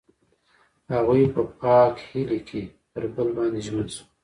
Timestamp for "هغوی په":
0.93-1.41